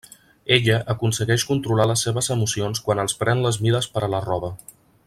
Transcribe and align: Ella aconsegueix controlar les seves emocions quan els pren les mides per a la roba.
Ella 0.55 0.77
aconsegueix 0.93 1.45
controlar 1.51 1.87
les 1.91 2.07
seves 2.07 2.31
emocions 2.37 2.83
quan 2.87 3.05
els 3.07 3.17
pren 3.23 3.47
les 3.49 3.65
mides 3.67 3.93
per 3.99 4.07
a 4.09 4.15
la 4.17 4.27
roba. 4.31 4.53